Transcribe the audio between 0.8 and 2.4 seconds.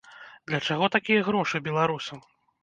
такія грошы беларусам?